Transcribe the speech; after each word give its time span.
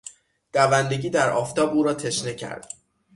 دوندگی 0.53 1.09
در 1.09 1.29
آفتاب 1.29 1.69
او 1.73 1.83
را 1.83 1.93
تشنه 1.93 2.33
کرد. 2.35 2.71